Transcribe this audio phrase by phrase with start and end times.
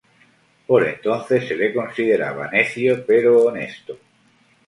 [0.65, 3.99] Por entonces se le consideraba necio, pero honesto.